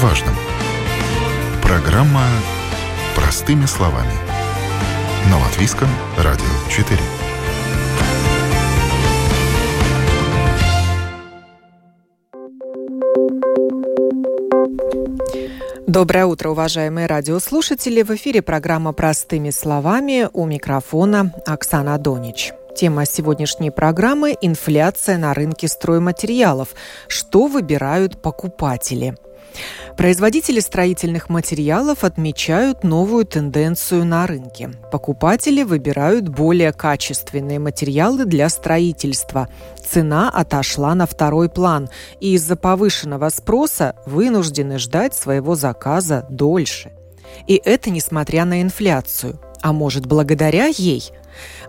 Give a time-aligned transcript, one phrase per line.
[0.00, 0.34] важном.
[1.62, 2.24] Программа
[3.14, 4.12] «Простыми словами».
[5.28, 6.98] На Латвийском радио 4.
[15.86, 18.00] Доброе утро, уважаемые радиослушатели.
[18.00, 22.52] В эфире программа «Простыми словами» у микрофона Оксана Донич.
[22.74, 26.68] Тема сегодняшней программы– инфляция на рынке стройматериалов.
[27.06, 29.14] Что выбирают покупатели–
[29.96, 34.70] Производители строительных материалов отмечают новую тенденцию на рынке.
[34.90, 39.48] Покупатели выбирают более качественные материалы для строительства.
[39.78, 41.90] Цена отошла на второй план,
[42.20, 46.92] и из-за повышенного спроса вынуждены ждать своего заказа дольше.
[47.46, 49.40] И это несмотря на инфляцию.
[49.62, 51.10] А может, благодаря ей–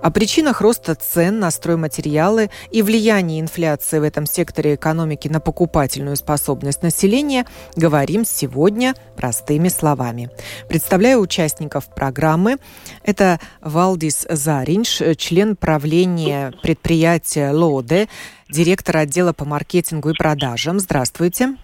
[0.02, 6.16] о причинах роста цен на стройматериалы и влиянии инфляции в этом секторе экономики на покупательную
[6.16, 10.30] способность населения говорим сегодня простыми словами.
[10.68, 12.58] Представляю участников программы.
[13.04, 18.08] Это Валдис Заринш, член правления предприятия ЛОДЕ,
[18.50, 20.80] директор отдела по маркетингу и продажам.
[20.80, 21.56] Здравствуйте.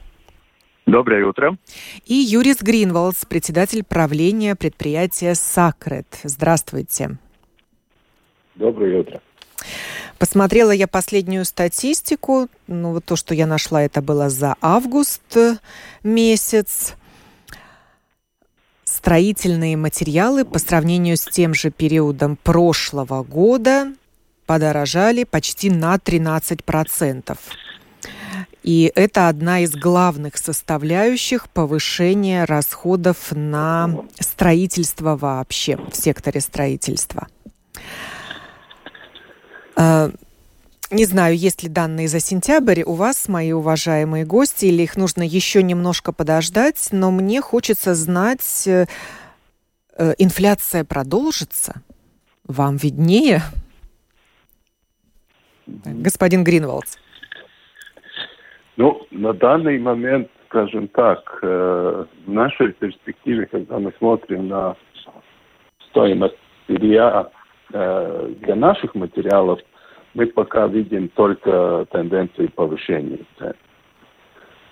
[0.87, 1.57] Доброе утро.
[2.05, 6.07] И Юрис Гринволдс, председатель правления предприятия «Сакрет».
[6.23, 7.17] Здравствуйте.
[8.57, 9.21] Доброе утро.
[10.17, 12.47] Посмотрела я последнюю статистику.
[12.65, 15.37] Ну, вот то, что я нашла, это было за август
[16.03, 16.95] месяц.
[18.83, 23.93] Строительные материалы по сравнению с тем же периодом прошлого года
[24.47, 27.37] подорожали почти на 13%.
[28.63, 37.27] И это одна из главных составляющих повышения расходов на строительство вообще в секторе строительства.
[39.77, 40.09] А,
[40.91, 45.21] не знаю, есть ли данные за сентябрь у вас, мои уважаемые гости, или их нужно
[45.21, 48.85] еще немножко подождать, но мне хочется знать, э,
[49.97, 51.81] э, инфляция продолжится?
[52.47, 53.41] Вам виднее?
[55.67, 56.95] Господин Гринволдс.
[58.77, 64.75] Ну, на данный момент, скажем так, э, в нашей перспективе, когда мы смотрим на
[65.89, 66.37] стоимость
[66.67, 67.29] сырья
[67.69, 69.59] для наших материалов
[70.13, 73.53] мы пока видим только тенденции повышения цен.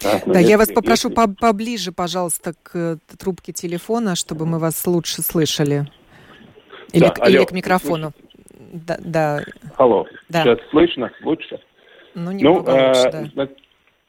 [0.02, 1.36] Да, да я вас попрошу если...
[1.40, 5.86] поближе, пожалуйста, к э, трубке телефона, чтобы мы вас лучше слышали.
[6.94, 8.12] Или, да, к, алло, или к микрофону.
[8.74, 9.40] Да, да.
[9.78, 10.44] Алло, да.
[10.44, 11.60] сейчас слышно лучше?
[12.14, 13.48] Ну, немного ну, лучше, э, да.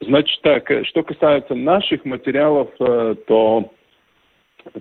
[0.01, 3.73] Значит так, э, что касается наших материалов, то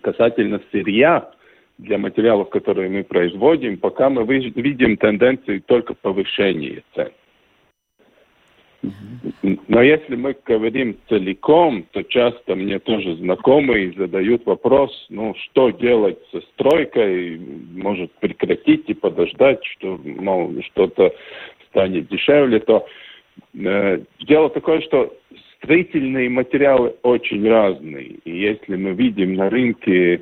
[0.01, 1.29] касательно сырья,
[1.77, 7.09] для материалов, которые мы производим, пока мы видим тенденции только повышения цен.
[9.67, 16.19] Но если мы говорим целиком, то часто мне тоже знакомые задают вопрос, ну, что делать
[16.31, 17.39] со стройкой,
[17.73, 21.13] может прекратить и подождать, что, мол, что-то
[21.69, 22.85] станет дешевле, то
[23.55, 25.13] э, дело такое, что
[25.57, 28.17] строительные материалы очень разные.
[28.23, 30.21] И если мы видим на рынке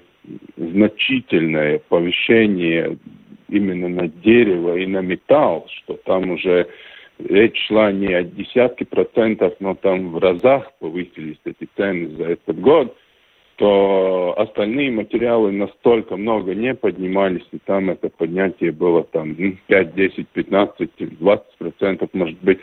[0.57, 2.97] значительное повышение
[3.49, 6.67] именно на дерево и на металл, что там уже
[7.19, 12.59] речь шла не о десятке процентов, но там в разах повысились эти цены за этот
[12.59, 12.95] год,
[13.55, 19.35] то остальные материалы настолько много не поднимались, и там это поднятие было там
[19.67, 20.89] 5, 10, 15,
[21.19, 22.59] 20 процентов, может быть.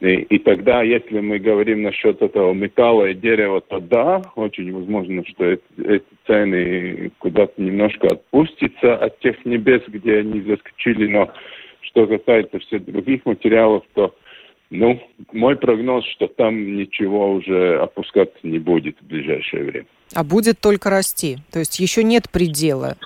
[0.00, 5.24] И, и тогда, если мы говорим насчет этого металла и дерева, то да, очень возможно,
[5.26, 11.32] что эти, эти цены куда-то немножко отпустятся от тех небес, где они заскочили, но
[11.80, 14.14] что касается всех других материалов, то
[14.68, 15.00] ну,
[15.32, 19.86] мой прогноз, что там ничего уже опускаться не будет в ближайшее время.
[20.14, 21.38] А будет только расти?
[21.52, 22.96] То есть еще нет предела?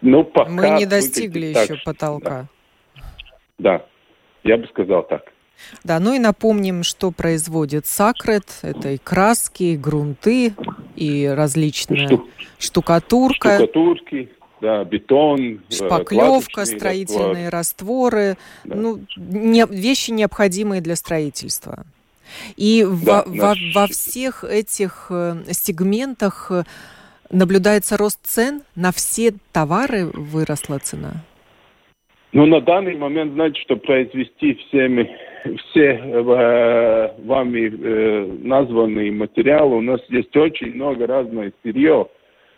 [0.00, 2.48] Ну, пока Мы не достигли еще так, потолка.
[3.58, 3.78] Да.
[3.78, 3.86] да,
[4.44, 5.32] я бы сказал так.
[5.84, 8.58] Да, ну и напомним, что производит Сакрет.
[8.62, 10.54] Это и краски, и грунты,
[10.96, 12.26] и различная Штук...
[12.58, 13.56] штукатурка.
[13.56, 18.12] Штукатурки, да, бетон, э, шпаклевка, строительные раствор.
[18.12, 18.36] растворы.
[18.64, 18.74] Да.
[18.74, 21.84] Ну, не, вещи, необходимые для строительства.
[22.56, 23.74] И да, во, наш...
[23.74, 26.64] во, во всех этих э, сегментах э,
[27.30, 31.24] наблюдается рост цен на все товары выросла цена.
[32.32, 35.10] Ну, на данный момент, знаете, что произвести всеми,
[35.56, 42.08] все э, вами э, названные материалы, у нас есть очень много разного сырье.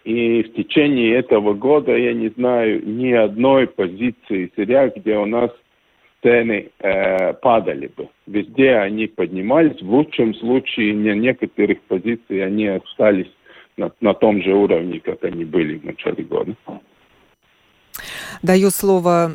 [0.05, 5.51] И в течение этого года я не знаю ни одной позиции сырья, где у нас
[6.23, 8.09] цены э, падали бы.
[8.27, 9.81] Везде они поднимались.
[9.81, 13.31] В лучшем случае на некоторых позициях они остались
[13.77, 16.55] на, на том же уровне, как они были в начале года.
[18.43, 19.33] Даю слово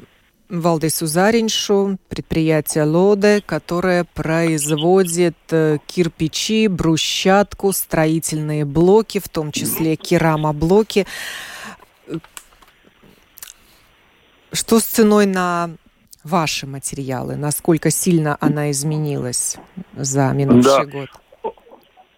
[0.50, 11.06] Валдису Зариншу, предприятие Лоде, которое производит э, кирпичи, брусчатку, строительные блоки, в том числе керамоблоки.
[14.52, 15.72] Что с ценой на
[16.24, 17.36] ваши материалы?
[17.36, 19.58] Насколько сильно она изменилась
[19.96, 20.92] за минувший да.
[20.92, 21.10] год?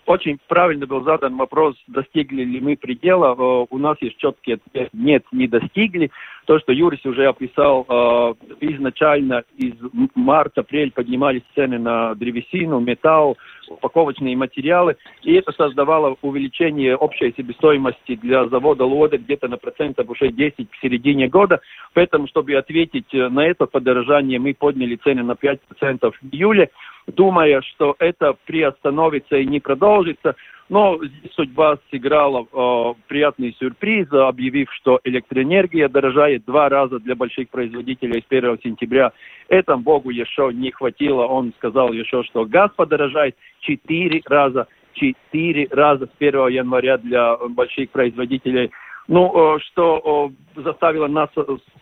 [0.05, 3.35] Очень правильно был задан вопрос, достигли ли мы предела.
[3.35, 6.11] Э, у нас есть четкий ответ, нет, не достигли.
[6.47, 9.73] То, что Юрис уже описал, э, изначально из
[10.15, 18.47] марта-апрель поднимались цены на древесину, металл, упаковочные материалы, и это создавало увеличение общей себестоимости для
[18.47, 21.59] завода Лода где-то на процентов уже 10 в середине года.
[21.93, 25.59] Поэтому, чтобы ответить на это подорожание, мы подняли цены на 5%
[25.99, 26.69] в июле
[27.07, 30.35] думая, что это приостановится и не продолжится.
[30.69, 37.49] Но здесь судьба сыграла э, приятный сюрприз, объявив, что электроэнергия дорожает два раза для больших
[37.49, 39.13] производителей с 1 сентября.
[39.47, 41.25] Этому Богу еще не хватило.
[41.25, 44.67] Он сказал еще, что газ подорожает четыре раза.
[44.93, 48.71] Четыре раза с 1 января для больших производителей.
[49.07, 51.29] Ну, э, что э, заставило нас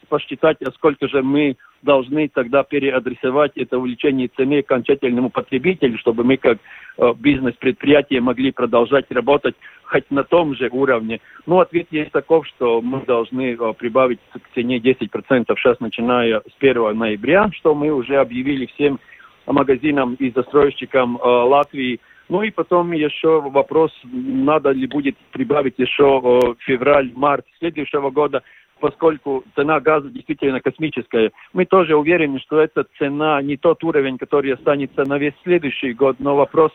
[0.10, 6.38] посчитать, а сколько же мы должны тогда переадресовать это увеличение цены окончательному потребителю, чтобы мы
[6.38, 6.58] как
[6.98, 11.22] э, бизнес-предприятие могли продолжать работать хоть на том же уровне.
[11.46, 16.56] Ну, ответ есть таков, что мы должны э, прибавить к цене 10% сейчас, начиная с
[16.60, 19.00] 1 ноября, что мы уже объявили всем
[19.46, 22.00] магазинам и застройщикам э, Латвии.
[22.28, 28.42] Ну и потом еще вопрос, надо ли будет прибавить еще э, февраль-март следующего года
[28.80, 31.32] поскольку цена газа действительно космическая.
[31.54, 36.18] Мы тоже уверены, что эта цена не тот уровень, который останется на весь следующий год,
[36.20, 36.72] но вопрос,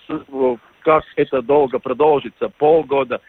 [0.81, 3.21] как это долго продолжится, полгода.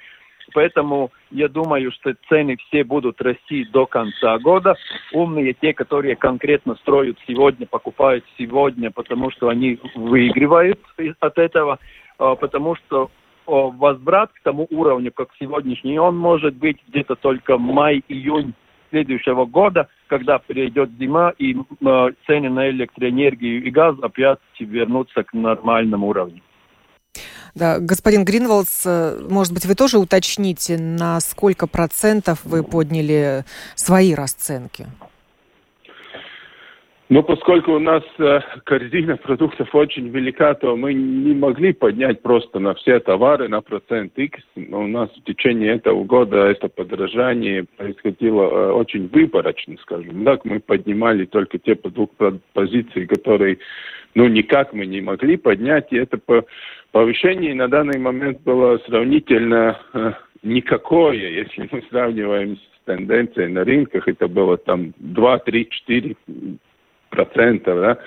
[0.54, 4.76] Поэтому я думаю, что цены все будут расти до конца года.
[5.14, 10.80] Умные те, которые конкретно строят сегодня, покупают сегодня, потому что они выигрывают
[11.20, 11.80] от этого,
[12.36, 13.10] потому что
[13.46, 18.54] возврат к тому уровню, как сегодняшний, он может быть где-то только май-июнь
[18.92, 25.34] следующего года, когда придет зима и э, цены на электроэнергию и газ опять вернутся к
[25.34, 26.42] нормальному уровню.
[27.56, 33.46] Да, господин Гринволдс, э, может быть, вы тоже уточните, на сколько процентов вы подняли
[33.76, 34.88] свои расценки?
[37.12, 42.60] Но поскольку у нас э, корзина продуктов очень велика, то мы не могли поднять просто
[42.60, 44.40] на все товары на процент X.
[44.56, 50.46] Но у нас в течение этого года это подорожание происходило э, очень выборочно, скажем так.
[50.46, 53.58] Мы поднимали только те позиции, которые
[54.16, 55.92] ну, никак мы не могли поднять.
[55.92, 56.18] И это
[56.94, 64.08] повышение на данный момент было сравнительно э, никакое, если мы сравниваем с тенденцией на рынках.
[64.08, 66.16] Это было там 2, 3, 4
[67.12, 67.98] процентов, да,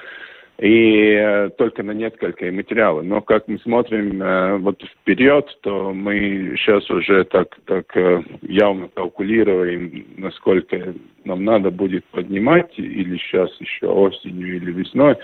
[0.59, 3.05] и э, только на несколько материалов.
[3.05, 8.89] Но как мы смотрим э, вот вперед, то мы сейчас уже так, так э, явно
[8.89, 15.17] калкулируем, насколько нам надо будет поднимать, или сейчас еще осенью или весной.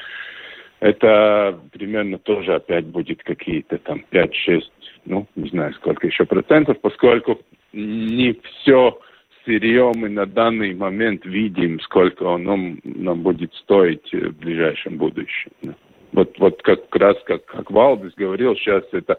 [0.81, 4.63] Это примерно тоже опять будет какие-то там 5-6,
[5.05, 7.41] ну, не знаю, сколько еще процентов, поскольку
[7.73, 8.99] не все
[9.45, 15.51] сырье мы на данный момент видим, сколько оно нам будет стоить в ближайшем будущем.
[16.13, 19.17] Вот, вот как раз, как, как Валдис говорил, сейчас это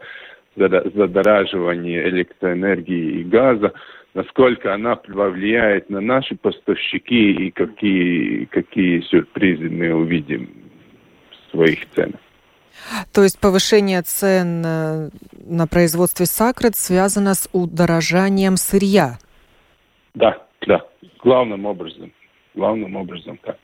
[0.56, 3.72] задораживание электроэнергии и газа,
[4.14, 10.50] насколько она повлияет на наши поставщики и какие, какие сюрпризы мы увидим
[11.30, 12.20] в своих ценах.
[13.12, 15.10] То есть повышение цен э,
[15.46, 19.18] на производстве сакрет связано с удорожанием сырья?
[20.14, 20.82] Да, да,
[21.22, 22.12] главным образом.
[22.54, 23.56] Главным образом, так.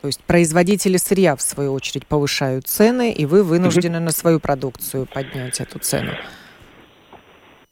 [0.00, 5.06] То есть производители сырья, в свою очередь, повышают цены, и вы вынуждены на свою продукцию
[5.12, 6.12] поднять эту цену.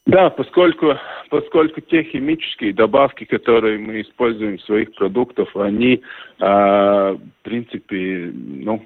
[0.06, 0.94] Да, поскольку,
[1.30, 6.02] поскольку те химические добавки, которые мы используем в своих продуктах, они,
[6.38, 8.84] э, в принципе, ну,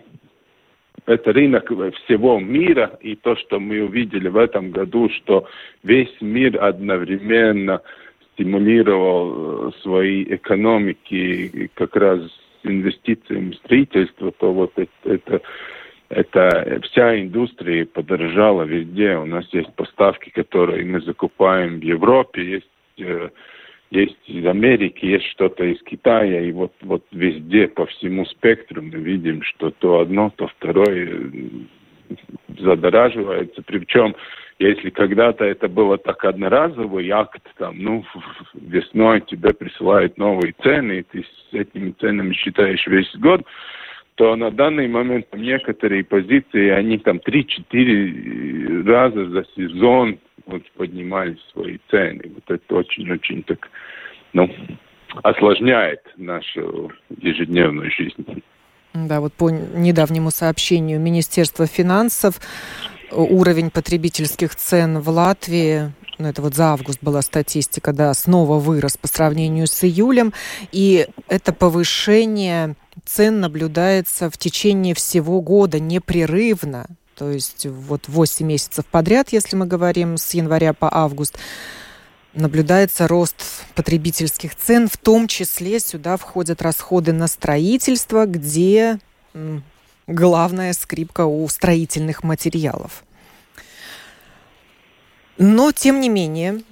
[1.07, 1.71] это рынок
[2.05, 5.47] всего мира, и то, что мы увидели в этом году, что
[5.83, 7.83] весь мир одновременно
[8.40, 12.20] стимулировал э, свои экономики как раз
[12.62, 15.42] инвестициями в строительство, то вот это, это,
[16.09, 19.16] это вся индустрия подорожала везде.
[19.16, 22.66] У нас есть поставки, которые мы закупаем в Европе, есть
[22.99, 23.28] э,
[23.90, 29.00] есть из Америки, есть что-то из Китая, и вот, вот везде по всему спектру мы
[29.00, 31.30] видим, что то одно, то второе
[32.56, 33.62] задораживается.
[33.66, 34.14] Причем,
[34.61, 38.05] если когда-то это было так одноразовый акт, там, ну,
[38.52, 43.43] весной тебе присылают новые цены, и ты с этими ценами считаешь весь год,
[44.17, 51.79] то на данный момент некоторые позиции, они там 3-4 раза за сезон вот, поднимали свои
[51.90, 52.31] цены.
[52.35, 53.71] Вот это очень-очень так,
[54.35, 54.55] ну,
[55.23, 58.43] осложняет нашу ежедневную жизнь.
[58.93, 62.40] Да, вот по недавнему сообщению Министерства финансов
[63.11, 65.93] уровень потребительских цен в Латвии.
[66.19, 70.35] Ну, это вот за август была статистика, да, снова вырос по сравнению с июлем,
[70.71, 72.76] и это повышение
[73.07, 79.67] цен наблюдается в течение всего года непрерывно, то есть вот 8 месяцев подряд, если мы
[79.67, 81.38] говорим с января по август,
[82.35, 88.99] наблюдается рост потребительских цен, в том числе сюда входят расходы на строительство, где
[90.11, 93.05] главная скрипка у строительных материалов.
[95.38, 96.62] Но, тем не менее,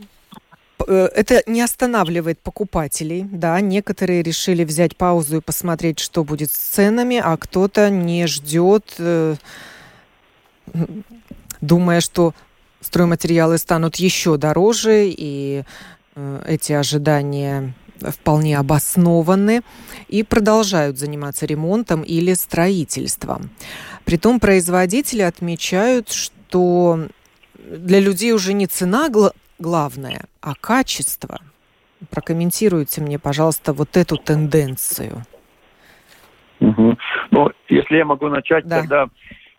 [0.87, 3.23] э, это не останавливает покупателей.
[3.23, 8.95] Да, некоторые решили взять паузу и посмотреть, что будет с ценами, а кто-то не ждет,
[8.99, 9.37] э,
[11.61, 12.35] думая, что
[12.81, 15.63] стройматериалы станут еще дороже, и
[16.15, 19.63] э, эти ожидания вполне обоснованы
[20.09, 23.51] и продолжают заниматься ремонтом или строительством.
[24.05, 27.09] Притом производители отмечают, что
[27.55, 31.41] для людей уже не цена гл- главное, а качество.
[32.11, 35.25] Прокомментируйте мне, пожалуйста, вот эту тенденцию.
[36.61, 36.97] Угу.
[37.31, 38.81] Ну, если я могу начать, да.
[38.81, 39.09] тогда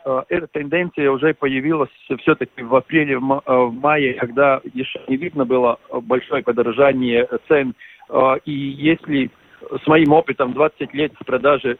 [0.05, 5.45] Э, эта тенденция уже появилась все-таки в апреле, в э, мае, когда еще не видно
[5.45, 7.75] было большое подорожание цен.
[8.09, 9.29] Э, и если
[9.83, 11.77] с моим опытом 20 лет в продаже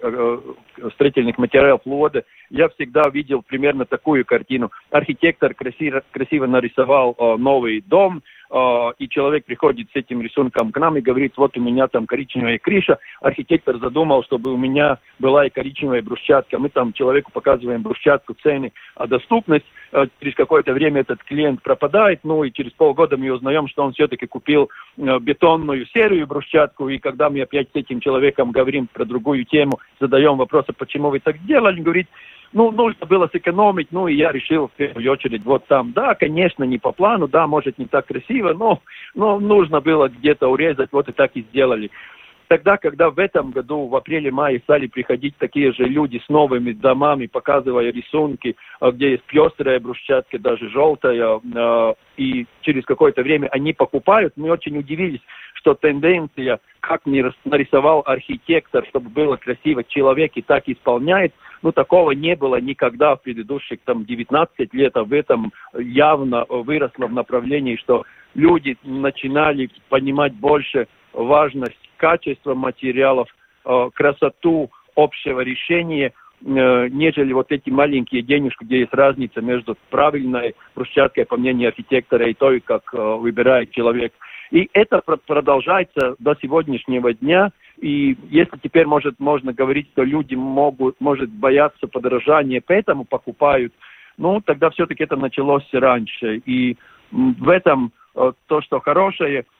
[0.94, 4.70] строительных материалов Лода, я всегда видел примерно такую картину.
[4.92, 8.22] Архитектор красиво, красиво нарисовал новый дом, а,
[8.52, 12.58] и человек приходит с этим рисунком к нам и говорит, вот у меня там коричневая
[12.58, 18.36] крыша, архитектор задумал, чтобы у меня была и коричневая брусчатка, мы там человеку показываем брусчатку,
[18.42, 23.32] цены, а доступность, а, через какое-то время этот клиент пропадает, ну и через полгода мы
[23.32, 28.00] узнаем, что он все-таки купил а, бетонную серию брусчатку, и когда мы опять с этим
[28.00, 32.08] человеком говорим про другую тему, задаем вопрос, а почему вы так сделали, говорит,
[32.54, 36.64] ну, нужно было сэкономить, ну, и я решил в первую очередь вот там, да, конечно,
[36.64, 38.82] не по плану, да, может, не так красиво, но,
[39.14, 41.92] но нужно было где-то урезать, вот и так и сделали.
[42.50, 47.28] Тогда, когда в этом году, в апреле-мае, стали приходить такие же люди с новыми домами,
[47.28, 53.74] показывая рисунки, а, где есть пестрая брусчатка, даже желтая, а, и через какое-то время они
[53.74, 55.22] покупают, мы очень удивились,
[55.54, 62.36] что тенденция, как нарисовал архитектор, чтобы было красиво, человек и так исполняет, ну, такого не
[62.36, 68.06] было никогда в предыдущих там 19 лет, а в этом явно выросло в направлении, что
[68.34, 70.88] люди начинали понимать больше
[71.24, 73.28] важность качество материалов,
[73.66, 80.56] э, красоту общего решения, э, нежели вот эти маленькие денежки, где есть разница между правильной
[80.76, 84.14] брусчаткой, по мнению архитектора, и той, как э, выбирает человек.
[84.52, 87.52] И это продолжается до сегодняшнего дня.
[87.78, 93.74] И если теперь может, можно говорить, что люди могут, может бояться подорожания, поэтому покупают,
[94.18, 96.42] ну, тогда все-таки это началось раньше.
[96.46, 96.78] И
[97.12, 97.92] в этом
[98.48, 99.46] то, что хорошее–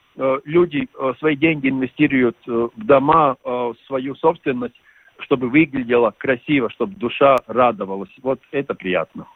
[0.46, 4.76] люди э, свои деньги инвестируют э, в дома, в свою собственность,
[5.20, 8.10] чтобы выглядело красиво, чтобы душа радовалась.
[8.22, 9.28] Вот это приятно.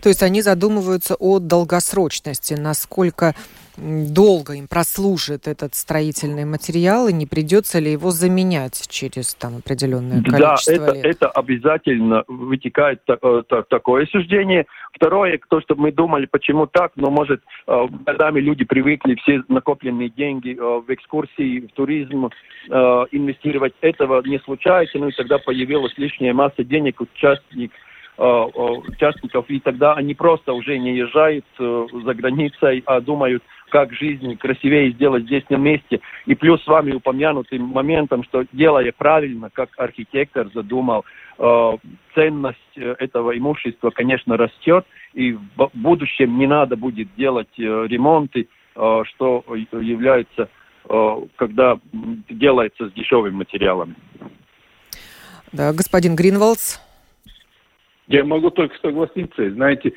[0.00, 3.34] То есть они задумываются о долгосрочности, насколько
[3.76, 10.22] долго им прослужит этот строительный материал, и не придется ли его заменять через там, определенное
[10.22, 11.04] количество да, это, лет?
[11.04, 14.66] это обязательно вытекает э, такое суждение.
[14.92, 20.10] Второе, то, что мы думали, почему так, но, может, э, годами люди привыкли все накопленные
[20.10, 22.30] деньги э, в экскурсии, в туризм
[22.68, 23.74] инвестировать.
[23.80, 27.72] Этого не случается, ну и тогда появилась лишняя масса денег, участник
[28.18, 33.42] участников, и тогда они просто уже не езжают за границей, а думают,
[33.72, 36.00] как жизнь красивее сделать здесь на месте.
[36.26, 41.06] И плюс с вами упомянутым моментом, что делая правильно, как архитектор задумал,
[41.38, 41.72] э,
[42.14, 48.46] ценность э, этого имущества, конечно, растет, и в будущем не надо будет делать э, ремонты,
[48.76, 49.42] э, что
[49.72, 50.50] является,
[50.88, 51.78] э, когда
[52.28, 53.94] делается с дешевыми материалами.
[55.50, 56.78] Да, господин Гринвалдс.
[58.08, 59.50] Я могу только согласиться.
[59.50, 59.92] Знаете,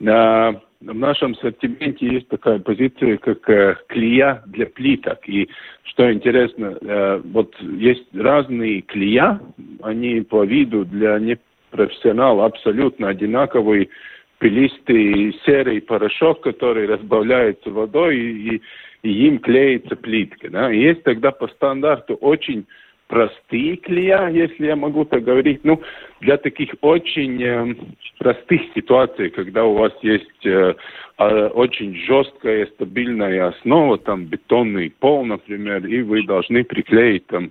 [0.00, 5.18] в нашем ассортименте есть такая позиция, как э, клея для плиток.
[5.28, 5.48] И
[5.82, 9.40] что интересно, э, вот есть разные клея,
[9.82, 13.90] они по виду для непрофессионала абсолютно одинаковые,
[14.38, 18.62] пилистый серый порошок, который разбавляется водой, и,
[19.02, 20.48] и им клеится плитка.
[20.48, 20.72] Да?
[20.72, 22.64] И есть тогда по стандарту очень
[23.10, 25.60] простые клея, если я могу так говорить.
[25.64, 25.82] Ну,
[26.20, 27.74] для таких очень э,
[28.18, 30.74] простых ситуаций, когда у вас есть э,
[31.18, 37.50] э, очень жесткая стабильная основа, там бетонный пол, например, и вы должны приклеить там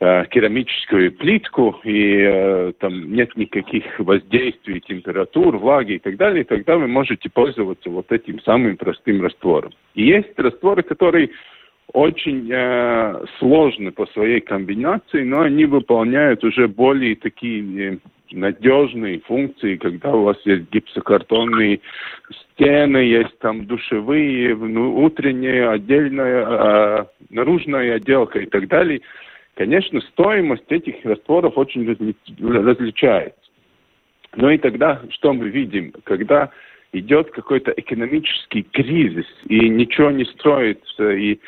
[0.00, 6.76] э, керамическую плитку, и э, там нет никаких воздействий, температур, влаги и так далее, тогда
[6.76, 9.72] вы можете пользоваться вот этим самым простым раствором.
[9.94, 11.30] И есть растворы, которые
[11.92, 17.98] очень э, сложны по своей комбинации, но они выполняют уже более такие э,
[18.30, 21.80] надежные функции, когда у вас есть гипсокартонные
[22.42, 29.00] стены, есть там душевые, внутренняя, отдельная, э, наружная отделка и так далее.
[29.54, 33.40] Конечно, стоимость этих растворов очень разли различается.
[34.36, 35.92] Но и тогда что мы видим?
[36.04, 36.50] Когда
[36.92, 41.38] идет какой-то экономический кризис, и ничего не строится, и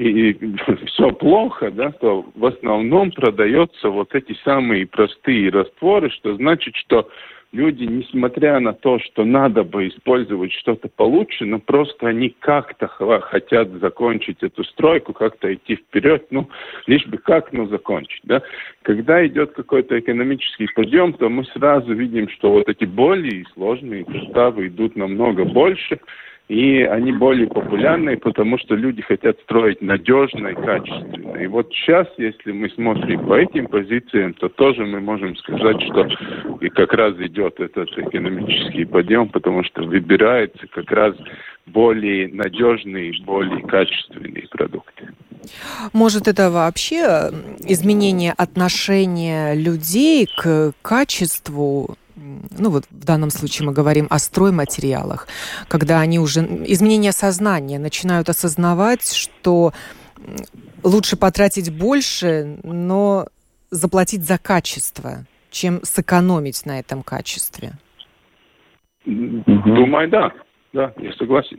[0.00, 6.74] и, все плохо, да, то в основном продаются вот эти самые простые растворы, что значит,
[6.76, 7.08] что
[7.52, 13.68] люди, несмотря на то, что надо бы использовать что-то получше, но просто они как-то хотят
[13.72, 16.48] закончить эту стройку, как-то идти вперед, ну,
[16.86, 18.40] лишь бы как, ну, закончить, да.
[18.82, 24.68] Когда идет какой-то экономический подъем, то мы сразу видим, что вот эти более сложные составы
[24.68, 26.00] идут намного больше,
[26.50, 31.36] и они более популярны, потому что люди хотят строить надежно и качественно.
[31.36, 36.08] И вот сейчас, если мы смотрим по этим позициям, то тоже мы можем сказать, что
[36.60, 41.14] и как раз идет этот экономический подъем, потому что выбираются как раз
[41.66, 45.08] более надежные, более качественные продукты.
[45.92, 47.30] Может, это вообще
[47.60, 51.96] изменение отношения людей к качеству
[52.58, 55.26] ну вот в данном случае мы говорим о стройматериалах,
[55.68, 59.72] когда они уже, изменение сознания, начинают осознавать, что
[60.82, 63.26] лучше потратить больше, но
[63.70, 67.72] заплатить за качество, чем сэкономить на этом качестве.
[69.04, 70.32] Думаю, да.
[70.72, 71.58] Да, я согласен.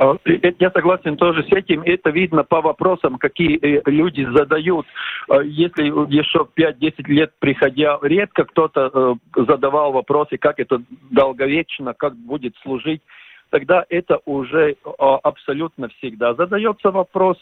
[0.00, 0.16] А,
[0.58, 1.82] я согласен тоже с этим.
[1.82, 4.86] Это видно по вопросам, какие э, люди задают.
[5.28, 8.90] А, если еще 5-10 лет приходя, редко кто-то
[9.36, 13.02] э, задавал вопросы, как это долговечно, как будет служить,
[13.50, 17.36] тогда это уже а, абсолютно всегда задается вопрос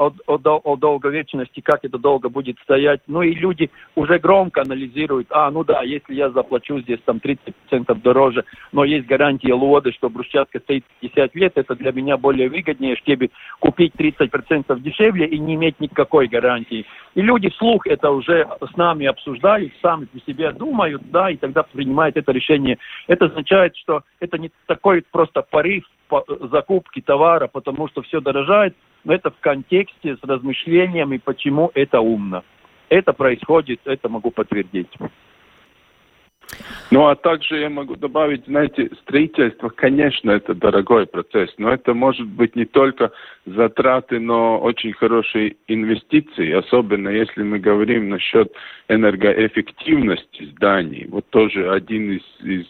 [0.00, 3.00] о, о, о долговечности, как это долго будет стоять.
[3.06, 7.94] Ну и люди уже громко анализируют, а, ну да, если я заплачу здесь там 30%
[8.02, 12.96] дороже, но есть гарантия лоды, что брусчатка стоит 50 лет, это для меня более выгоднее,
[12.96, 16.86] чтобы купить 30% дешевле и не иметь никакой гарантии.
[17.14, 21.62] И люди вслух это уже с нами обсуждают, сами по себе думают, да, и тогда
[21.62, 22.78] принимают это решение.
[23.06, 25.84] Это означает, что это не такой просто порыв
[26.50, 32.44] закупки товара, потому что все дорожает, но это в контексте с размышлениями, почему это умно.
[32.88, 34.90] Это происходит, это могу подтвердить.
[36.90, 42.26] Ну, а также я могу добавить, знаете, строительство, конечно, это дорогой процесс, но это может
[42.26, 43.12] быть не только
[43.46, 48.52] затраты, но очень хорошие инвестиции, особенно если мы говорим насчет
[48.88, 51.06] энергоэффективности зданий.
[51.08, 52.66] Вот тоже один из, из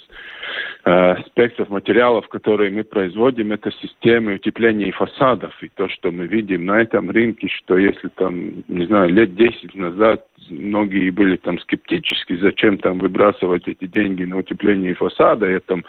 [0.85, 5.53] э, аспектов материалов, которые мы производим, это системы утепления фасадов.
[5.63, 9.75] И то, что мы видим на этом рынке, что если там, не знаю, лет 10
[9.75, 15.85] назад многие были там скептически, зачем там выбрасывать эти деньги на утепление фасада, я там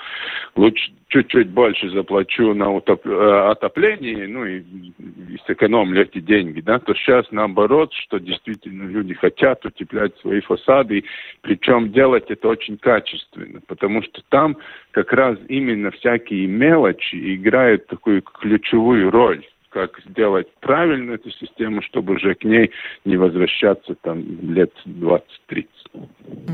[0.55, 3.05] лучше чуть-чуть больше заплачу на утоп...
[3.05, 9.13] Э, отопление, ну и, и сэкономлю эти деньги, да, то сейчас наоборот, что действительно люди
[9.13, 11.03] хотят утеплять свои фасады,
[11.41, 14.57] причем делать это очень качественно, потому что там
[14.91, 22.15] как раз именно всякие мелочи играют такую ключевую роль как сделать правильно эту систему, чтобы
[22.15, 22.71] уже к ней
[23.05, 24.19] не возвращаться там
[24.53, 25.67] лет 20-30.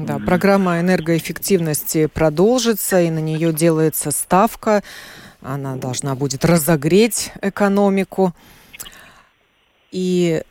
[0.05, 4.83] Да, программа энергоэффективности продолжится, и на нее делается ставка.
[5.41, 8.33] Она должна будет разогреть экономику.
[9.91, 10.43] И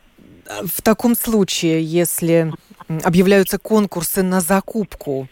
[0.45, 2.51] в таком случае, если
[3.03, 5.29] объявляются конкурсы на закупку,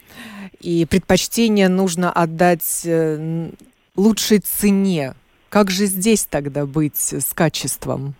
[0.61, 3.51] и предпочтение нужно отдать э,
[3.95, 5.15] лучшей цене
[5.49, 8.15] как же здесь тогда быть с качеством?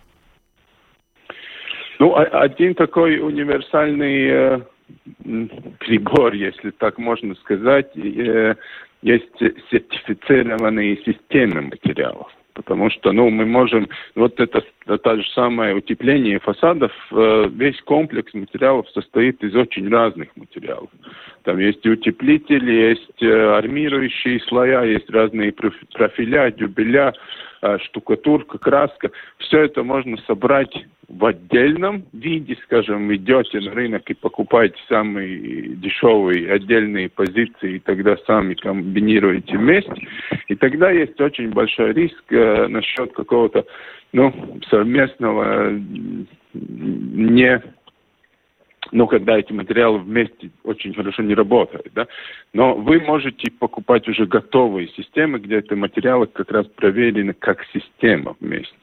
[1.98, 4.60] Ну, один такой универсальный э,
[5.78, 8.54] прибор, если так можно сказать, э,
[9.02, 9.38] есть
[9.70, 12.30] сертифицированные системы материалов.
[12.54, 18.32] Потому что, ну, мы можем, вот это, это же самое утепление фасадов, э, весь комплекс
[18.32, 20.88] материалов состоит из очень разных материалов.
[21.46, 27.12] Там есть утеплители, есть э, армирующие слоя, есть разные профиля, дюбеля,
[27.62, 29.12] э, штукатурка, краска.
[29.38, 30.74] Все это можно собрать
[31.08, 38.16] в отдельном виде, скажем, идете на рынок и покупаете самые дешевые отдельные позиции, и тогда
[38.26, 40.04] сами комбинируете вместе.
[40.48, 43.64] И тогда есть очень большой риск э, насчет какого-то
[44.12, 45.70] ну, совместного
[46.52, 47.62] не
[48.92, 52.06] ну, когда эти материалы вместе очень хорошо не работают, да.
[52.52, 58.36] Но вы можете покупать уже готовые системы, где эти материалы как раз проверены как система
[58.40, 58.74] вместе.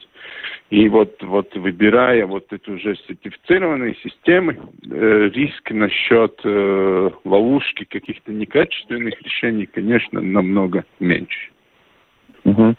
[0.70, 4.58] И вот, вот выбирая вот эти уже сертифицированные системы,
[4.90, 11.53] э, риск насчет э, ловушки каких-то некачественных решений, конечно, намного меньше.
[12.44, 12.74] Угу.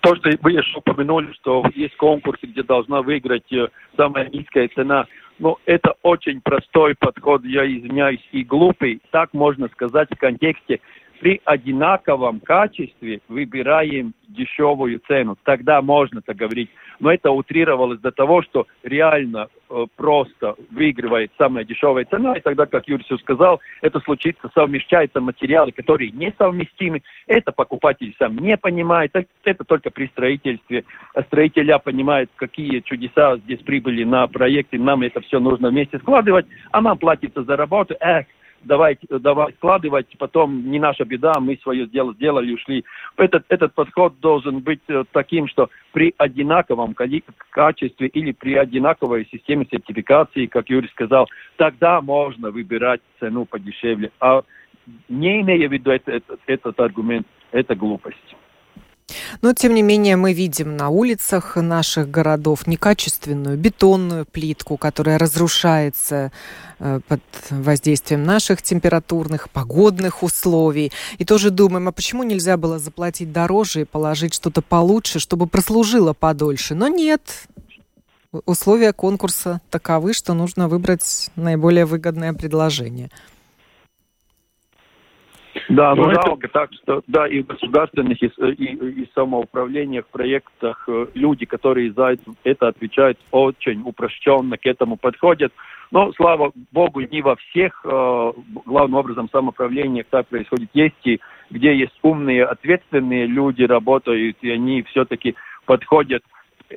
[0.00, 5.06] То, что вы еще упомянули, что есть конкурсы, где должна выиграть э, самая низкая цена,
[5.38, 9.00] но это очень простой подход, я извиняюсь, и глупый.
[9.10, 10.80] Так можно сказать в контексте
[11.20, 15.36] при одинаковом качестве выбираем дешевую цену.
[15.44, 16.70] Тогда можно так говорить.
[16.98, 22.36] Но это утрировалось до того, что реально э, просто выигрывает самая дешевая цена.
[22.36, 27.02] И тогда, как Юрий сказал, это случится, совмещаются материалы, которые несовместимы.
[27.26, 29.10] Это покупатель сам не понимает.
[29.12, 30.84] Это, это только при строительстве.
[31.14, 34.78] А строителя понимают, какие чудеса здесь прибыли на проекте.
[34.78, 36.46] Нам это все нужно вместе складывать.
[36.70, 37.94] А нам платится за работу.
[38.00, 38.26] Эх,
[38.64, 42.84] давай, давай складывать, потом не наша беда, мы свое дело сделали, ушли.
[43.16, 46.94] Этот, этот подход должен быть э, таким, что при одинаковом
[47.50, 54.10] качестве или при одинаковой системе сертификации, как Юрий сказал, тогда можно выбирать цену подешевле.
[54.20, 54.42] А
[55.08, 58.36] не имея в виду этот, этот аргумент, это глупость.
[59.42, 66.32] Но, тем не менее, мы видим на улицах наших городов некачественную бетонную плитку, которая разрушается
[66.78, 67.20] э, под
[67.50, 70.92] воздействием наших температурных, погодных условий.
[71.18, 76.12] И тоже думаем, а почему нельзя было заплатить дороже и положить что-то получше, чтобы прослужило
[76.12, 76.74] подольше?
[76.74, 77.22] Но нет,
[78.46, 83.10] условия конкурса таковы, что нужно выбрать наиболее выгодное предложение.
[85.68, 86.52] Да, но, ну, жалко это...
[86.52, 92.16] так, что да, и в государственных, и, и, и самоуправлениях, проектах э, люди, которые за
[92.44, 95.52] это отвечают, очень упрощенно к этому подходят.
[95.90, 98.32] Но, слава богу, не во всех, э,
[98.64, 100.70] главным образом, самоуправлениях так происходит.
[100.72, 105.34] Есть и где есть умные, ответственные люди работают, и они все-таки
[105.66, 106.22] подходят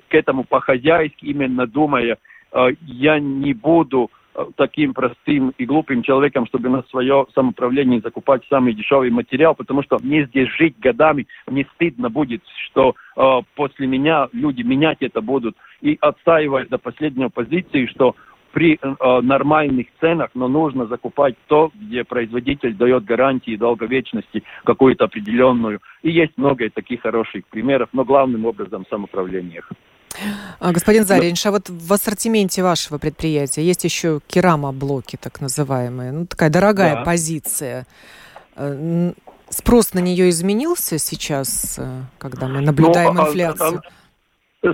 [0.09, 2.17] к этому по-хозяйски, именно думая,
[2.51, 4.09] э, я не буду
[4.55, 9.99] таким простым и глупым человеком, чтобы на свое самоуправление закупать самый дешевый материал, потому что
[10.01, 15.55] мне здесь жить годами, не стыдно будет, что э, после меня люди менять это будут.
[15.81, 18.15] И отстаивать до последней позиции, что
[18.53, 25.79] при э, нормальных ценах, но нужно закупать то, где производитель дает гарантии долговечности какую-то определенную.
[26.03, 29.69] И есть много таких хороших примеров, но главным образом в самоуправлениях.
[30.59, 36.25] А, господин Заринш, а вот в ассортименте вашего предприятия есть еще керамоблоки, так называемые, ну
[36.25, 37.03] такая дорогая да.
[37.03, 37.87] позиция.
[38.55, 39.13] Э,
[39.49, 43.81] спрос на нее изменился сейчас, э, когда мы наблюдаем ну, инфляцию?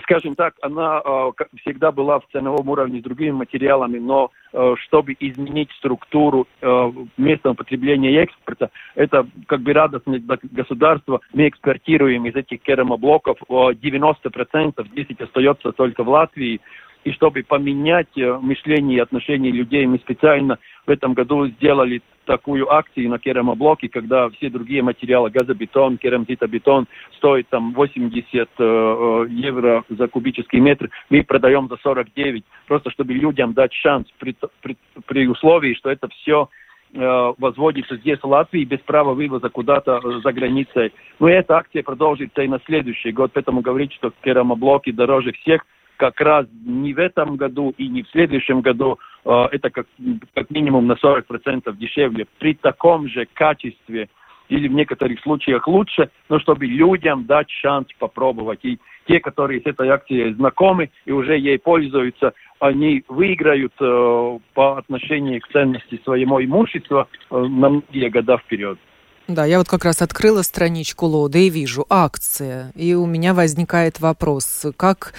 [0.03, 5.15] Скажем так, она э, всегда была в ценовом уровне с другими материалами, но э, чтобы
[5.19, 11.21] изменить структуру э, местного потребления и экспорта, это как бы радостно для государства.
[11.33, 16.61] Мы экспортируем из этих керамоблоков 90%, 10 остается только в Латвии.
[17.03, 23.09] И чтобы поменять мышление и отношения людей, мы специально в этом году сделали такую акцию
[23.09, 26.85] на керамоблоке, когда все другие материалы, газобетон, керамзитобетон,
[27.17, 33.13] стоят там 80 э, э, евро за кубический метр, мы продаем за 49, просто чтобы
[33.13, 36.49] людям дать шанс при, при, при условии, что это все
[36.93, 40.93] э, возводится здесь, в Латвии, без права вывоза куда-то э, за границей.
[41.19, 45.65] Но эта акция продолжится и на следующий год, поэтому говорить, что керамоблоки дороже всех–
[45.99, 49.85] как раз не в этом году и не в следующем году э, это как,
[50.33, 54.07] как минимум на 40% дешевле при таком же качестве
[54.47, 58.59] или в некоторых случаях лучше, но чтобы людям дать шанс попробовать.
[58.63, 64.77] И те, которые с этой акцией знакомы и уже ей пользуются, они выиграют э, по
[64.77, 68.79] отношению к ценности своего имущества э, на многие года вперед.
[69.27, 73.99] Да, я вот как раз открыла страничку Лода и вижу акция, и у меня возникает
[73.99, 75.13] вопрос, как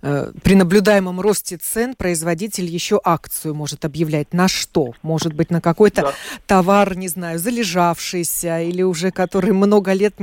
[0.00, 4.32] при наблюдаемом росте цен производитель еще акцию может объявлять.
[4.32, 4.92] На что?
[5.02, 6.12] Может быть, на какой-то да.
[6.46, 10.14] товар, не знаю, залежавшийся или уже который много лет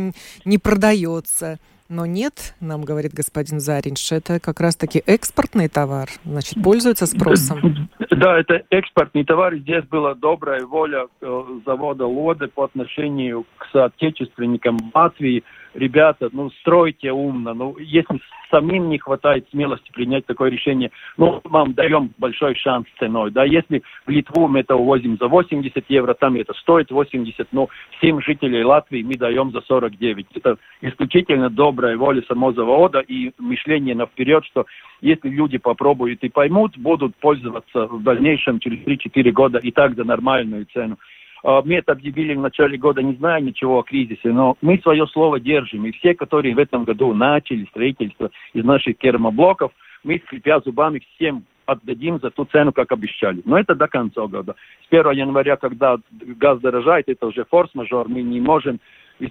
[0.46, 1.60] не продается.
[1.90, 7.90] Но нет, нам говорит господин Заринш, это как раз-таки экспортный товар, значит, пользуется спросом.
[8.10, 9.56] Да, это экспортный товар.
[9.58, 15.44] Здесь была добрая воля э, завода Лоды по отношению к соотечественникам Латвии.
[15.78, 17.54] Ребята, ну, стройте умно.
[17.54, 23.30] Ну, если самим не хватает смелости принять такое решение, ну, вам даем большой шанс ценой.
[23.30, 27.70] Да, если в Литву мы это увозим за 80 евро, там это стоит 80, но
[28.00, 30.26] всем жителей Латвии мы даем за 49.
[30.34, 34.66] Это исключительно добрая воля самого завода и мышление на вперед, что
[35.02, 40.06] если люди попробуют и поймут, будут пользоваться в дальнейшем через 3-4 года и так за
[40.06, 40.98] нормальную цену.
[41.44, 45.40] А, это объявили в начале года, не зная ничего о кризисе, но мы свое слово
[45.40, 45.86] держим.
[45.86, 49.72] И все, которые в этом году начали строительство из наших керамоблоков,
[50.04, 53.42] мы, скрипя зубами, всем отдадим за ту цену, как обещали.
[53.46, 54.56] Но это до конца года.
[54.90, 58.80] С 1 января, когда газ дорожает, это уже форс-мажор, мы не можем
[59.20, 59.28] э,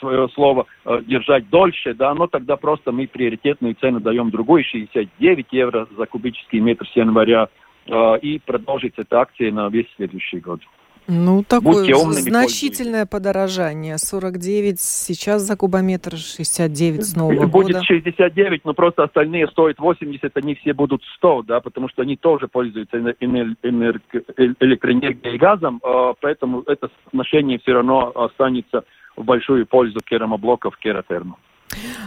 [0.00, 5.46] свое слово э, держать дольше, да, но тогда просто мы приоритетную цену даем другую, 69
[5.52, 7.48] евро за кубический метр с января,
[7.86, 10.60] э, и продолжится эта акция на весь следующий год.
[11.08, 13.96] Ну, такое значительное подорожание.
[13.98, 17.84] 49 сейчас за кубометр, 69 с нового Будет года.
[17.84, 22.48] 69, но просто остальные стоят 80, они все будут 100, да, потому что они тоже
[22.48, 28.82] пользуются электроэнергией и газом, а, поэтому это соотношение все равно останется
[29.16, 31.38] в большую пользу керамоблоков Кератерну.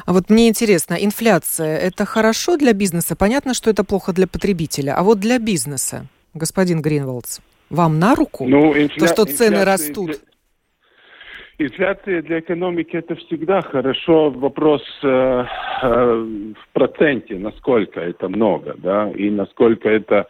[0.05, 3.15] А вот мне интересно, инфляция– это хорошо для бизнеса?
[3.15, 4.95] Понятно, что это плохо для потребителя.
[4.97, 7.39] А вот для бизнеса, господин Гринволдс?
[7.69, 8.45] Вам на руку?
[8.47, 8.99] Ну, инфля...
[8.99, 10.07] То, что цены растут?
[10.07, 11.67] Для...
[11.67, 14.29] Инфляция для экономики это всегда хорошо.
[14.29, 15.45] Вопрос э,
[15.81, 20.27] э, в проценте, насколько это много, да, и насколько это,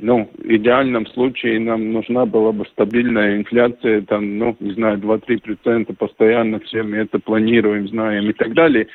[0.00, 5.94] ну, в идеальном случае нам нужна была бы стабильная инфляция, там, ну, не знаю, 2-3%
[5.94, 8.88] постоянно, все мы это планируем, знаем и так далее.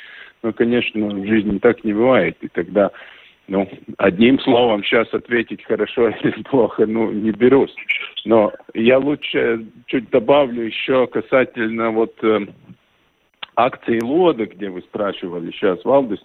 [0.44, 2.92] Но, конечно, в жизни так не бывает, и тогда
[3.48, 7.74] ну, одним словом сейчас ответить хорошо или плохо, ну, не берусь.
[8.26, 12.48] Но я лучше чуть добавлю еще касательно вот э,
[13.56, 16.20] акции Лода, где вы спрашивали сейчас, Валдис,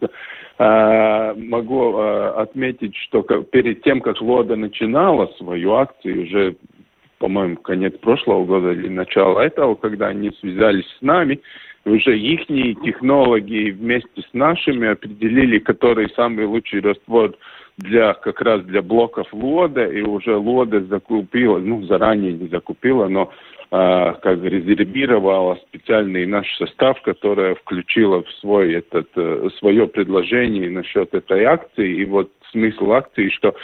[0.59, 6.57] э, могу э, отметить, что перед тем, как Лода начинала свою акцию, уже,
[7.19, 11.41] по-моему, конец прошлого года или начало этого, когда они связались с нами,
[11.85, 17.35] уже их технологии вместе с нашими определили, который самый лучший раствор
[17.79, 23.31] для как раз для блоков Лода, и уже Лода закупила, ну, заранее не закупила, но
[23.73, 31.45] как резервировала специальный наш состав, которая включила в свой этот, э, свое предложение насчет этой
[31.45, 32.03] акции.
[32.03, 33.55] И вот смысл акции, что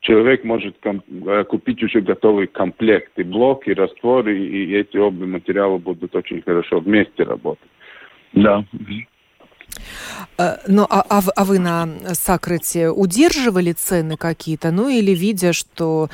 [0.00, 5.26] человек может э, купить уже готовый комплект, и блок, и раствор, и, и эти оба
[5.26, 7.68] материала будут очень хорошо вместе работать.
[8.32, 8.64] Да.
[10.38, 14.70] Э, ну, а, а, а вы на Сакрете удерживали цены какие-то?
[14.70, 16.08] Ну, или видя, что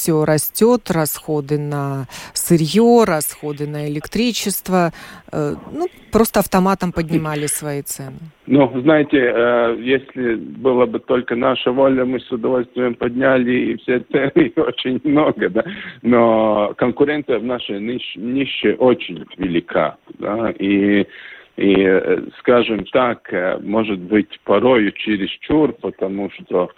[0.00, 4.92] все растет, расходы на сырье, расходы на электричество,
[5.30, 8.16] э, ну, просто автоматом поднимали свои цены?
[8.46, 14.00] Ну, знаете, э, если было бы только наша воля, мы с удовольствием подняли и все
[14.10, 15.64] цены очень много, да.
[16.00, 21.06] Но конкуренция в нашей нише очень велика, да, и
[21.56, 26.70] и, э, скажем так, может быть, порою чересчур, потому что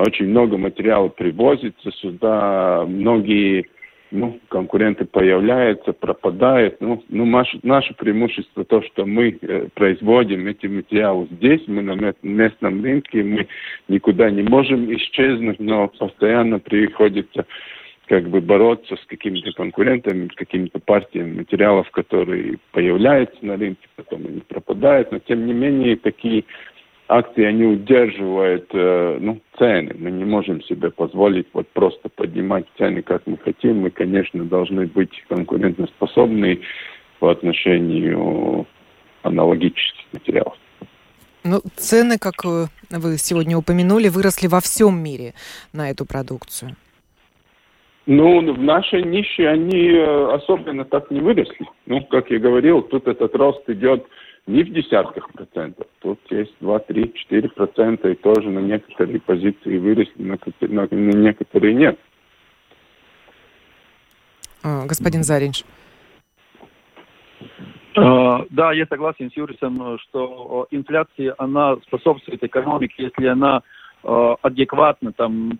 [0.00, 3.66] очень много материала привозится сюда, многие
[4.12, 6.80] ну, конкуренты появляются, пропадают.
[6.80, 12.14] Ну, ну наше, наше преимущество то, что мы э, производим эти материалы здесь, мы на
[12.22, 13.48] местном рынке, мы
[13.88, 17.46] никуда не можем исчезнуть, но постоянно приходится
[18.06, 24.26] как бы бороться с какими-то конкурентами, с какими-то партиями материалов, которые появляются на рынке, потом
[24.26, 26.44] они пропадают, но тем не менее такие
[27.18, 29.94] акции, они удерживают э, ну, цены.
[29.98, 33.80] Мы не можем себе позволить вот просто поднимать цены, как мы хотим.
[33.80, 36.60] Мы, конечно, должны быть конкурентоспособны
[37.18, 38.66] по отношению
[39.22, 40.56] аналогических материалов.
[41.44, 45.34] Ну, цены, как вы сегодня упомянули, выросли во всем мире
[45.72, 46.76] на эту продукцию.
[48.06, 51.66] Ну, в нашей нише они э, особенно так не выросли.
[51.86, 54.04] Ну, как я говорил, тут этот рост идет
[54.46, 55.86] не в десятках процентов.
[56.00, 61.12] Тут есть 2, 3, 4 процента, и тоже на некоторые позиции выросли, на, на, на
[61.16, 61.98] некоторые нет.
[64.62, 65.64] А, господин Заринч.
[67.94, 73.62] Uh, да, я согласен с Юрисом, что инфляция, она способствует экономике, если она
[74.02, 75.58] uh, адекватно там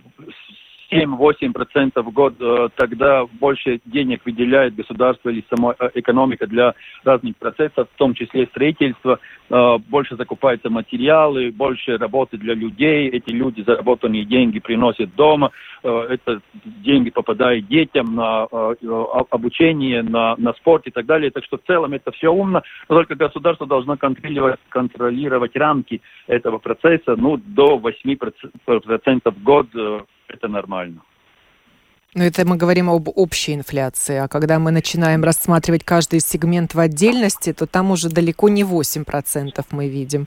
[0.92, 7.36] 7-8% в год, э, тогда больше денег выделяет государство или сама э, экономика для разных
[7.38, 13.62] процессов, в том числе строительства, э, больше закупаются материалы, больше работы для людей, эти люди
[13.62, 15.50] заработанные деньги приносят дома,
[15.82, 18.44] это деньги попадают детям на
[19.30, 21.30] обучение, на, на спорт и так далее.
[21.32, 26.58] Так что в целом это все умно, но только государство должно контролировать, контролировать рамки этого
[26.58, 29.66] процесса ну, до 8% в год
[30.28, 31.02] это нормально.
[32.14, 36.78] Но это мы говорим об общей инфляции, а когда мы начинаем рассматривать каждый сегмент в
[36.78, 40.26] отдельности, то там уже далеко не 8% мы видим.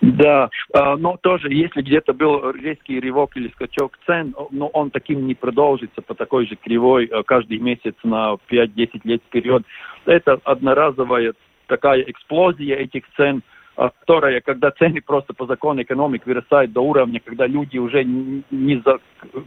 [0.00, 5.26] Да, а, но тоже, если где-то был резкий рывок или скачок цен, но он таким
[5.26, 9.64] не продолжится по такой же кривой а, каждый месяц на 5-10 лет вперед.
[10.06, 11.34] Это одноразовая
[11.66, 13.42] такая эксплозия этих цен–
[13.76, 18.82] а, которая, когда цены просто по закону экономики вырастают до уровня, когда люди уже ни
[18.84, 19.00] за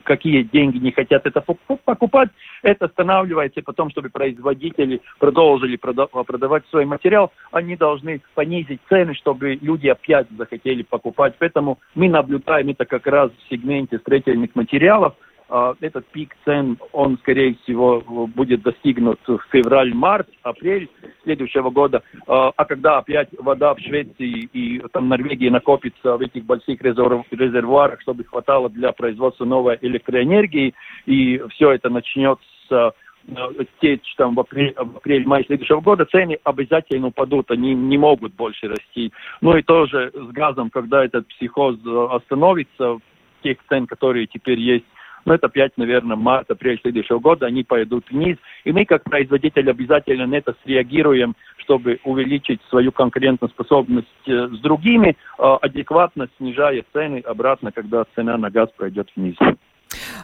[0.04, 2.30] какие деньги не хотят это покупать,
[2.62, 9.88] это останавливается, потом, чтобы производители продолжили продавать свой материал, они должны понизить цены, чтобы люди
[9.88, 11.36] опять захотели покупать.
[11.40, 17.18] Поэтому мы наблюдаем это как раз в сегменте строительных материалов– а, этот пик цен, он,
[17.20, 20.90] скорее всего, будет достигнут в февраль-март, апрель
[21.24, 22.04] следующего года.
[22.28, 28.02] А, а когда опять вода в Швеции и там Норвегии накопится в этих больших резервуарах,
[28.02, 30.74] чтобы хватало для производства новой электроэнергии,
[31.06, 32.94] и все это начнется
[33.30, 33.34] э,
[33.80, 38.68] течь там в апрель, в апрель-мае следующего года, цены обязательно упадут, они не могут больше
[38.68, 39.14] расти.
[39.40, 41.78] Ну и тоже с газом, когда этот психоз
[42.12, 42.98] остановится,
[43.44, 44.86] тех цен, которые теперь есть
[45.28, 48.38] но это опять, наверное, март-апрель следующего года, они пойдут вниз.
[48.63, 55.10] И мы, как производитель, обязательно на это среагируем, чтобы увеличить свою конкурентоспособность э, с другими,
[55.10, 59.36] э, адекватно снижая цены обратно, когда цена на газ пройдет вниз.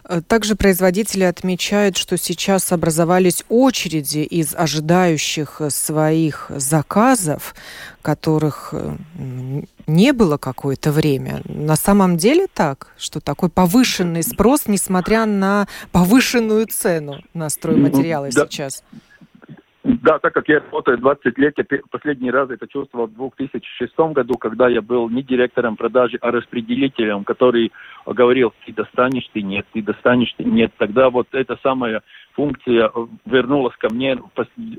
[0.06, 7.54] Э, также производители отмечают, что сейчас образовались очереди из ожидающих своих заказов,
[8.02, 8.96] которых э,
[9.86, 11.42] не было какое-то время.
[11.44, 18.46] На самом деле так, что такой повышенный спрос, несмотря на повышенную цену на стройматериалы да.
[18.46, 18.82] сейчас.
[19.84, 24.38] Да, так как я работаю 20 лет, я последний раз это чувствовал в 2006 году,
[24.38, 27.70] когда я был не директором продажи, а распределителем, который
[28.06, 30.72] говорил, ты достанешь, ты нет, ты достанешь, ты нет.
[30.78, 32.90] Тогда вот эта самая функция
[33.26, 34.16] вернулась ко мне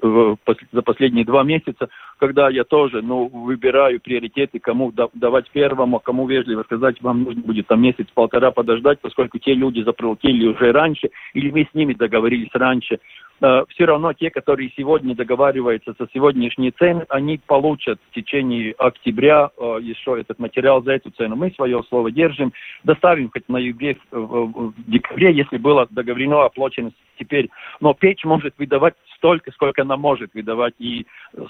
[0.02, 6.64] за последние два месяца, когда я тоже, ну, выбираю приоритеты, кому давать первому, кому вежливо
[6.64, 11.68] сказать, вам нужно будет там месяц-полтора подождать, поскольку те люди заплатили уже раньше, или мы
[11.72, 13.00] с ними договорились раньше.
[13.42, 19.50] Э, все равно те, которые сегодня договариваются со сегодняшней цены, они получат в течение октября
[19.58, 21.36] э, еще этот материал за эту цену.
[21.36, 27.50] Мы свое слово держим, доставим хоть на ноябре, в декабре, если было договорено оплачено теперь.
[27.80, 30.74] Но печь может выдавать столько, сколько она может выдавать.
[30.80, 31.06] И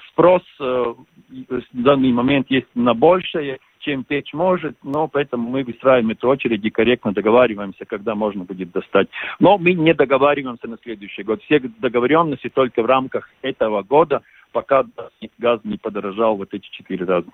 [0.09, 0.93] спрос э,
[1.29, 6.63] в данный момент есть на большее, чем печь может, но поэтому мы выстраиваем эту очередь
[6.65, 9.07] и корректно договариваемся, когда можно будет достать.
[9.39, 11.41] Но мы не договариваемся на следующий год.
[11.43, 14.85] Все договоренности только в рамках этого года, пока
[15.37, 17.27] газ не подорожал вот эти четыре раза.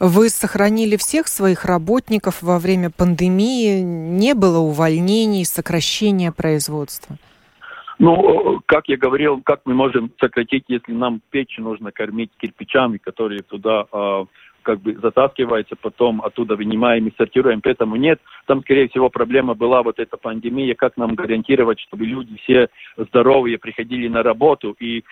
[0.00, 3.80] Вы сохранили всех своих работников во время пандемии?
[3.80, 7.16] Не было увольнений, сокращения производства?
[8.02, 13.42] Ну, как я говорил, как мы можем сократить, если нам печь нужно кормить кирпичами, которые
[13.42, 14.24] туда э,
[14.62, 18.20] как бы затаскивается, потом оттуда вынимаем и сортируем, поэтому нет.
[18.46, 23.58] Там, скорее всего, проблема была вот эта пандемия, как нам гарантировать, чтобы люди все здоровые
[23.58, 24.74] приходили на работу.
[24.80, 25.04] И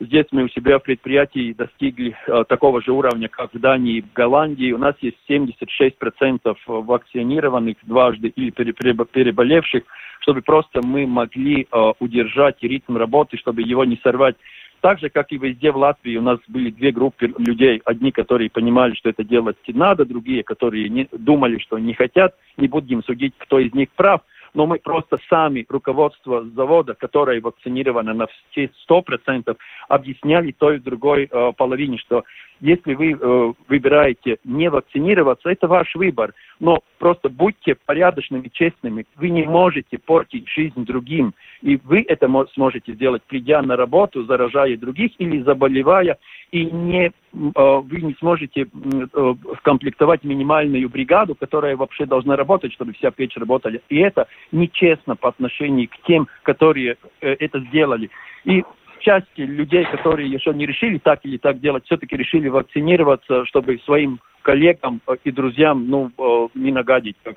[0.00, 4.02] здесь мы у себя в предприятии достигли э, такого же уровня, как в Дании и
[4.02, 4.72] в Голландии.
[4.72, 9.84] У нас есть 76% вакцинированных дважды или переболевших,
[10.20, 14.36] чтобы просто мы могли э, удержать ритм работы, чтобы его не сорвать.
[14.80, 17.82] Так же, как и везде в Латвии, у нас были две группы людей.
[17.84, 22.36] Одни, которые понимали, что это делать надо, другие, которые не, думали, что не хотят.
[22.56, 24.20] Не будем судить, кто из них прав.
[24.54, 29.56] Но мы просто сами, руководство завода, которое вакцинировано на все 100%,
[29.88, 32.24] объясняли той и другой э, половине, что
[32.60, 36.34] если вы э, выбираете не вакцинироваться, это ваш выбор.
[36.60, 39.06] Но просто будьте порядочными, честными.
[39.16, 41.34] Вы не можете портить жизнь другим.
[41.62, 46.18] И вы это сможете сделать, придя на работу, заражая других или заболевая,
[46.50, 52.92] и не, э, вы не сможете э, скомплектовать минимальную бригаду, которая вообще должна работать, чтобы
[52.94, 53.74] вся печь работала.
[53.88, 58.10] И это нечестно по отношению к тем, которые э, это сделали.
[58.44, 58.64] И
[59.00, 64.20] часть людей, которые еще не решили так или так делать, все-таки решили вакцинироваться, чтобы своим
[64.42, 67.36] коллегам и друзьям ну, не нагадить, как,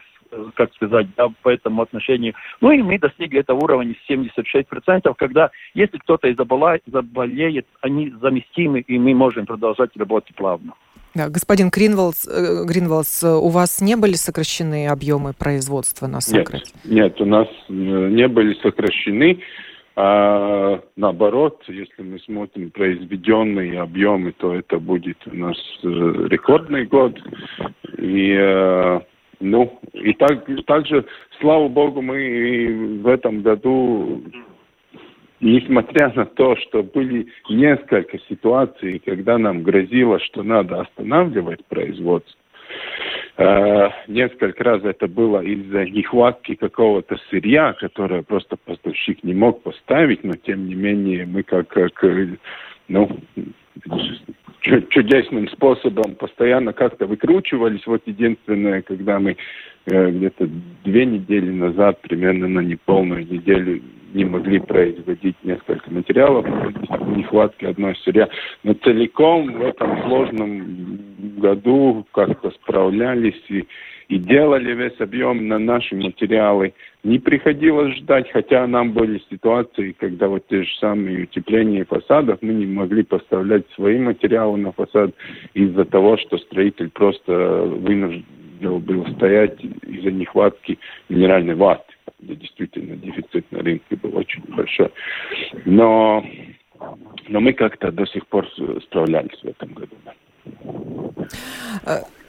[0.53, 2.33] как сказать, да, по этому отношению.
[2.61, 8.97] Ну и мы достигли этого уровня 76%, когда если кто-то и заболеет, они заместимы, и
[8.97, 10.73] мы можем продолжать работать плавно.
[11.13, 16.71] Да, господин Гринволс, э, Гринволс, у вас не были сокращены объемы производства на Сокрете?
[16.85, 19.39] Нет, нет, у нас э, не были сокращены.
[19.95, 25.87] А наоборот, если мы смотрим произведенные объемы, то это будет у нас э,
[26.29, 27.19] рекордный год.
[27.97, 28.99] И
[29.41, 31.03] ну, и так, также,
[31.39, 34.23] слава богу, мы в этом году
[35.41, 42.40] несмотря на то, что были несколько ситуаций, когда нам грозило, что надо останавливать производство, э,
[44.07, 50.33] несколько раз это было из-за нехватки какого-то сырья, которое просто поставщик не мог поставить, но
[50.35, 52.03] тем не менее мы как, как
[52.87, 53.09] ну,
[54.89, 57.85] чудесным способом постоянно как-то выкручивались.
[57.87, 59.37] Вот единственное, когда мы
[59.85, 60.47] э, где-то
[60.83, 63.81] две недели назад, примерно на неполную неделю,
[64.13, 66.45] не могли производить несколько материалов,
[67.15, 68.29] нехватки одной сырья.
[68.63, 70.99] Но целиком в этом сложном
[71.37, 73.65] году как-то справлялись и,
[74.11, 76.73] и делали весь объем на наши материалы.
[77.01, 82.53] Не приходилось ждать, хотя нам были ситуации, когда вот те же самые утепления фасадов, мы
[82.53, 85.15] не могли поставлять свои материалы на фасад
[85.53, 88.25] из-за того, что строитель просто вынужден
[88.59, 89.57] был стоять
[89.87, 91.83] из-за нехватки минеральной ваты
[92.19, 94.91] где действительно дефицит на рынке был очень большой.
[95.65, 96.23] Но,
[97.29, 98.45] но мы как-то до сих пор
[98.83, 99.95] справлялись в этом году.
[100.05, 100.13] Да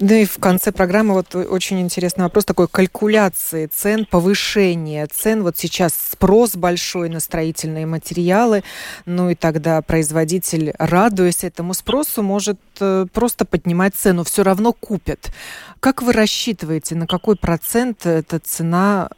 [0.04, 5.44] ну и в конце программы вот очень интересный вопрос такой калькуляции цен, повышения цен.
[5.44, 8.64] Вот сейчас спрос большой на строительные материалы,
[9.06, 15.30] ну и тогда производитель, радуясь этому спросу, может э, просто поднимать цену, все равно купят.
[15.78, 19.08] Как вы рассчитываете, на какой процент эта цена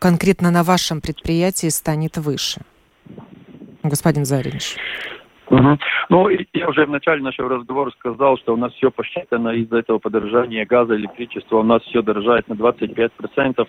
[0.00, 2.62] конкретно на вашем предприятии станет выше?
[3.84, 4.74] Господин Заринч.
[5.50, 5.78] Угу.
[6.10, 9.98] Ну, я уже в начале нашего разговора сказал, что у нас все посчитано из-за этого
[9.98, 11.58] подорожания газа, электричества.
[11.58, 13.66] У нас все дорожает на 25%,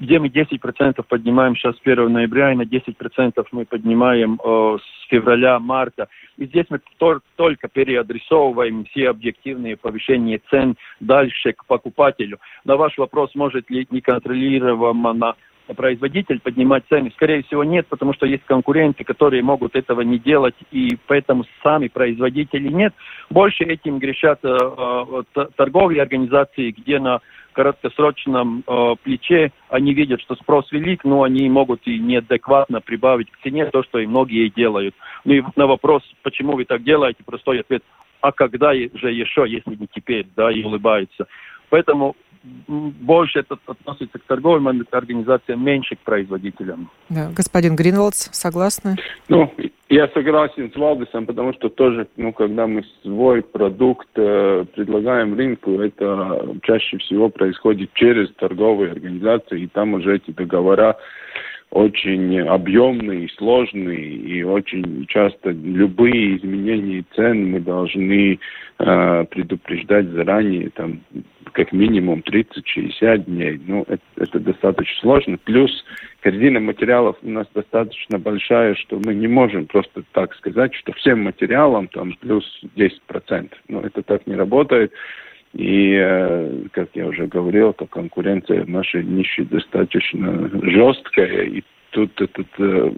[0.00, 5.08] где мы 10% поднимаем сейчас с 1 ноября, и на 10% мы поднимаем э, с
[5.08, 6.08] февраля-марта.
[6.36, 6.80] И здесь мы
[7.36, 12.38] только переадресовываем все объективные повышения цен дальше к покупателю.
[12.64, 15.34] На ваш вопрос, может ли неконтролируемо
[15.76, 17.10] производитель поднимать цены?
[17.14, 21.88] Скорее всего, нет, потому что есть конкуренты, которые могут этого не делать, и поэтому сами
[21.88, 22.94] производители нет.
[23.30, 24.48] Больше этим грешат э,
[25.36, 27.20] э, торговые организации, где на
[27.52, 33.40] краткосрочном э, плече они видят, что спрос велик, но они могут и неадекватно прибавить к
[33.42, 34.94] цене то, что и многие делают.
[35.24, 37.82] Ну и на вопрос, почему вы так делаете, простой ответ,
[38.20, 41.26] а когда же еще, если не теперь, да, и улыбаются.
[41.70, 42.16] Поэтому
[42.68, 46.90] больше это относится к торговым организациям, меньше к производителям.
[47.08, 47.30] Да.
[47.34, 48.96] Господин Гринволдс, согласны?
[49.28, 49.50] Ну,
[49.88, 55.80] я согласен с Валдисом, потому что тоже, ну, когда мы свой продукт э, предлагаем рынку,
[55.80, 60.96] это чаще всего происходит через торговые организации, и там уже эти договора
[61.70, 68.38] очень объемные, сложные, и очень часто любые изменения цен мы должны
[68.78, 71.00] э, предупреждать заранее, там,
[71.54, 73.60] как минимум 30-60 дней.
[73.66, 75.38] Ну, это, это достаточно сложно.
[75.38, 75.70] Плюс
[76.20, 81.22] корзина материалов у нас достаточно большая, что мы не можем просто так сказать, что всем
[81.22, 82.44] материалам там плюс
[82.76, 83.52] 10%.
[83.68, 84.92] Ну, это так не работает.
[85.52, 91.44] И, э, как я уже говорил, то конкуренция в нашей нише достаточно жесткая.
[91.44, 92.90] И тут этот, э,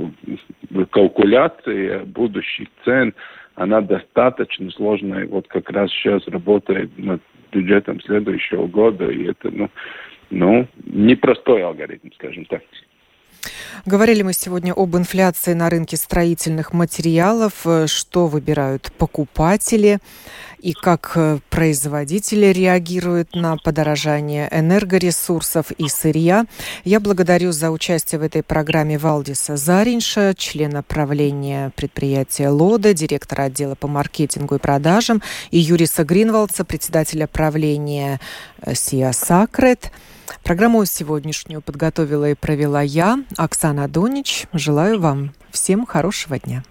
[0.90, 3.12] калькуляция будущих цен,
[3.54, 5.26] она достаточно сложная.
[5.26, 7.20] Вот как раз сейчас работает над
[7.52, 9.70] бюджетом следующего года, и это, ну,
[10.30, 12.62] ну, непростой алгоритм, скажем так.
[13.84, 20.00] Говорили мы сегодня об инфляции на рынке строительных материалов, э, что выбирают покупатели
[20.58, 26.46] и как э, производители реагируют на подорожание энергоресурсов и сырья.
[26.84, 33.76] Я благодарю за участие в этой программе Валдиса Заринша, члена правления предприятия «Лода», директора отдела
[33.76, 35.22] по маркетингу и продажам,
[35.52, 38.20] и Юриса Гринвалдса, председателя правления
[38.60, 39.92] э, «Сия Сакрет».
[40.42, 44.46] Программу сегодняшнюю подготовила и провела я, Оксана Донич.
[44.52, 46.62] Желаю вам всем хорошего дня.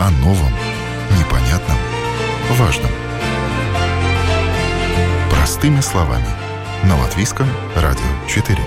[0.00, 0.52] О новом,
[1.18, 1.76] непонятном,
[2.52, 2.90] важном.
[5.30, 6.28] Простыми словами.
[6.84, 8.58] На Латвийском радио 4.